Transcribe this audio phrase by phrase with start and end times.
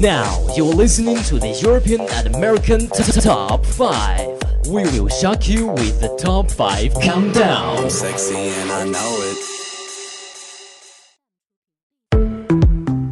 [0.00, 4.70] Now you're listening to the European and American Top 5.
[4.70, 7.90] We will shock you with the Top 5 Countdown.
[7.90, 9.36] Sexy and I know it.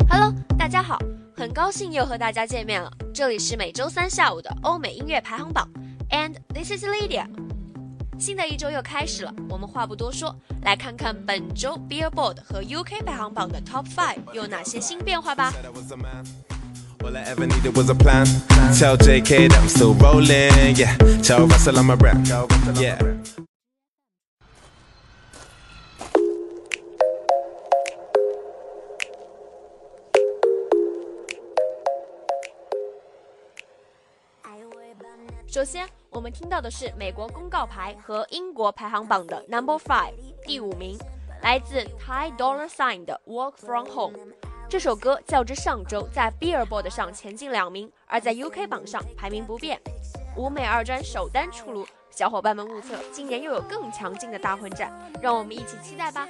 [0.08, 0.98] Hello，大家好，
[1.36, 2.90] 很高兴又和大家见面了。
[3.12, 5.68] 这里是每周三下午的欧美音乐排行榜
[6.08, 7.26] ，and this is Lydia。
[8.18, 15.52] 新的一周又开始了，我们话不多说，来看看本周 Billboard 和 UK 排行榜的 Top Five 有哪些新变化吧。
[16.97, 17.13] That I was a man.
[17.13, 18.25] All I ever needed was a plan.
[18.77, 20.75] Tell JK that I'm still rolling.
[20.75, 20.95] Yeah.
[21.21, 22.17] Tell Russell I'm a rap.
[22.75, 22.97] Yeah.
[35.47, 40.13] 首先，我们听到的是美国公告牌和英国排行榜的 Number Five
[40.47, 40.97] 第五名，
[41.43, 44.17] 来自 Ty Dolla Sign 的 Walk From Home。
[44.70, 49.80] 这首歌较之上周在 Billboard 上前进两名，而在 UK 榜上排名不变。
[50.36, 56.28] 舞美二专首单出炉，小伙伴们目测今年又有更强劲的大混战，让我们一起期待吧。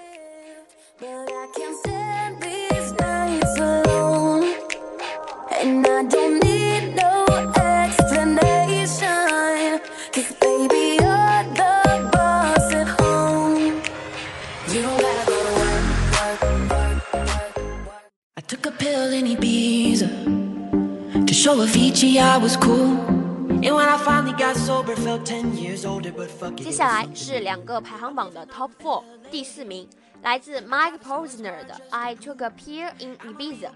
[26.57, 29.89] 接下来是两个排行榜的 Top Four，第四名
[30.23, 33.67] 来自 Mike Posner 的《I Took a Pill in Ibiza》。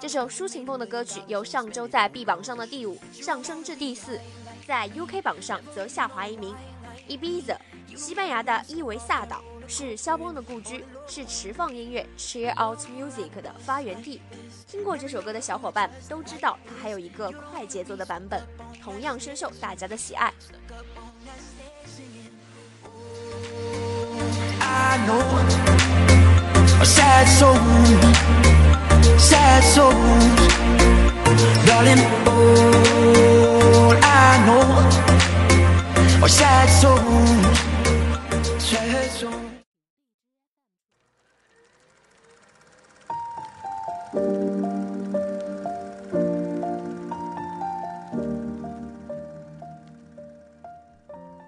[0.00, 4.18] 这首抒情风的歌曲由上周在 B 榜上的第五上升至第四，
[4.66, 6.54] 在 UK 榜上则下滑一名。
[7.06, 7.56] Ibiza，
[7.94, 14.20] 西班牙的伊维萨岛，是肖邦的故居，是持放音乐 Cheer Out Music） 的发源地。
[14.66, 18.42] 听过这首歌的小伙伴都知道，它还有一个快节奏的版本，
[18.82, 20.32] 同样深受大家的喜爱。
[36.22, 37.69] Oh, sad souls,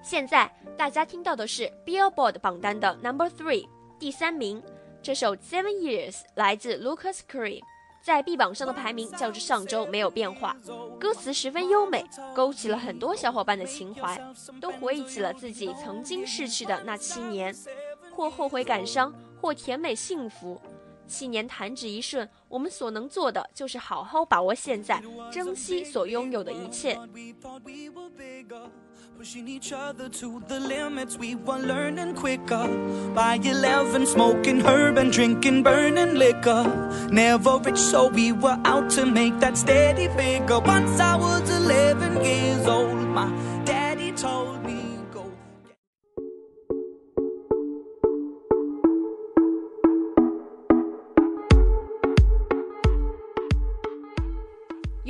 [0.05, 3.67] 现在大家听到的是 Billboard 榜单的 Number Three
[3.99, 4.63] 第三名，
[5.03, 7.61] 这首 Seven Years 来自 Lucas Crea，
[8.01, 10.57] 在 B 榜上的排名较之上周没有变化，
[11.01, 14.21] 歌词十分优美，勾起了很多小伙伴的情怀，
[14.61, 17.53] 都回忆起了自己曾经逝去的那七年，
[18.15, 20.61] 或后悔感伤，或甜美幸福。
[21.07, 26.95] 七年弹指一瞬，我们所能做的就是好好把握现在，珍惜所拥有的一切。
[27.13, 28.71] We thought we were bigger,
[29.19, 31.19] pushing each other to the limits.
[31.19, 32.67] We were learning quicker.
[33.15, 36.65] By 11, smoking herb and drinking burning liquor.
[37.11, 40.61] Never rich, so we were out to make that steady figure.
[40.61, 43.31] Once I was 11 years old, my
[43.65, 43.82] dad.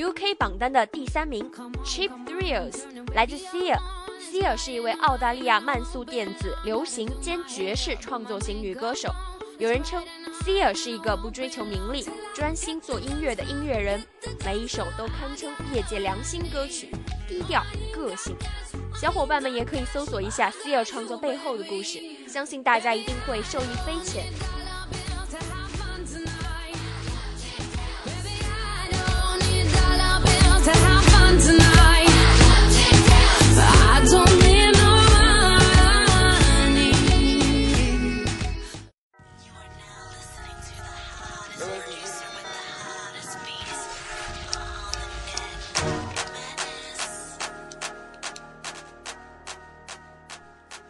[0.02, 1.48] UK 榜单的第三名
[1.84, 2.80] ，Cheap Thrills
[3.14, 3.78] 来自 Sia。
[4.20, 9.14] Sia 是一位澳大利亚慢速电子、流行兼爵士创作型女歌手。
[9.60, 10.02] 有人称
[10.40, 12.04] Sia 是一个不追求名利、
[12.34, 14.02] 专心做音乐的音乐人，
[14.44, 16.90] 每一首都堪称业界良心歌曲，
[17.28, 17.62] 低调
[17.94, 18.34] 个性。
[19.00, 24.24] 小伙伴们也可以搜索一下 Sia 创作背后的故事，相信大家一定会受益匪浅。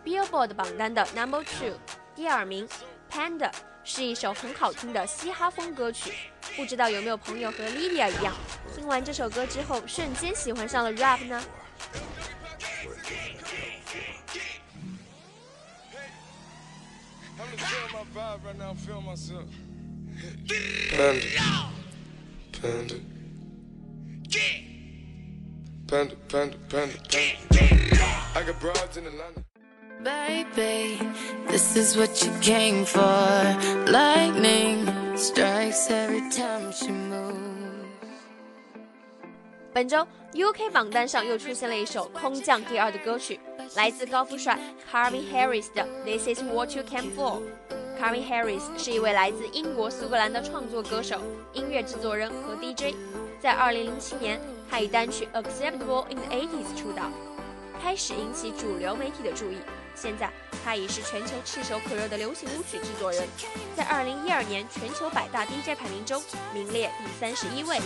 [0.04, 1.78] Billboard 榜单的 Number Two，
[2.16, 2.68] 第二名，
[3.12, 3.52] Panda
[3.84, 6.14] 是一首很好听的嘻哈风歌曲。
[6.57, 8.35] 不知道有没有朋友和 Lydia 一样，
[8.75, 11.43] 听完这首歌之后瞬间喜欢上了 rap 呢？
[30.03, 30.99] Baby
[31.49, 33.57] this is what you came for
[33.87, 34.85] lightning
[35.17, 37.39] strikes every time she moves
[39.73, 43.39] 本周 UK 榜单上又出现了一首空降第二的歌曲，
[43.75, 44.59] 来自高富帅
[44.91, 47.41] Carvin Harris 的《This Is What You Came For》。
[47.99, 51.19] Carvin Harris 是一位来自英国苏格兰的创作歌手、
[51.53, 52.95] 音乐制作人和 DJ。
[53.41, 54.41] 在2007年，
[54.71, 57.11] 他以单曲《Acceptable in the 80s》出道，
[57.83, 59.57] 开始引起主流媒体的注意。
[59.95, 60.31] 现在，
[60.65, 63.27] 他已是全球炙手可热的流行舞曲制作人，
[63.77, 66.23] 在二零一二年全球百大 DJ 排名中
[66.53, 67.79] 名列第三十一位。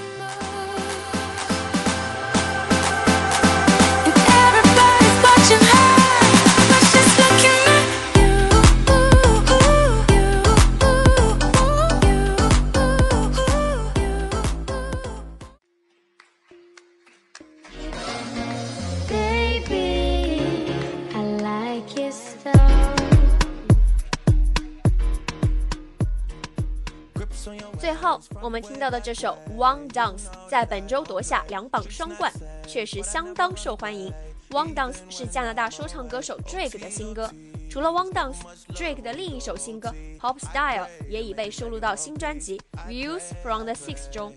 [27.86, 32.32] 最后，我们听到的这首《One Dance》在本周夺下两榜双冠，
[32.66, 34.12] 确实相当受欢迎。
[34.52, 37.30] 《One Dance》是加拿大说唱歌手 Drake 的新歌。
[37.70, 38.38] 除了《One Dance》
[38.76, 42.60] ，Drake 的另一首新歌《Pop Style》也已被收录到新专辑
[42.90, 44.32] 《Views from the Six》中。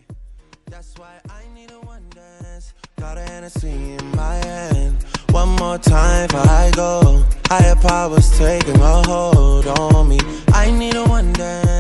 [0.70, 2.74] That's why I need a one dance.
[2.98, 4.98] Got a Hennessy in my hand.
[5.32, 7.24] One more time before I go.
[7.50, 10.20] Higher powers taking a hold on me.
[10.54, 11.79] I need a one dance.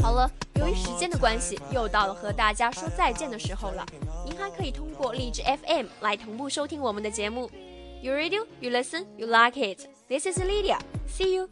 [0.00, 3.84] 好了，由于时间的关系，又到了和大家说再见的时候了。
[4.24, 7.50] 您还可以通过荔枝 FM 来同步收听我们的节目。
[8.00, 9.88] You radio, you listen, you like it.
[10.08, 10.78] This is Lydia.
[11.08, 11.48] See you.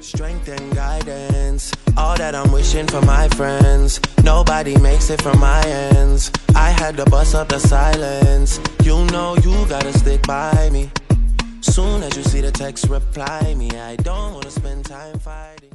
[0.00, 1.72] Strength and guidance.
[1.96, 4.00] All that I'm wishing for my friends.
[4.24, 6.30] Nobody makes it from my ends.
[6.54, 8.58] I had to bust up the silence.
[8.82, 10.90] You know you gotta stick by me.
[11.61, 13.69] Soon as you see the text, reply me.
[13.71, 15.69] I don't wanna spend time fighting.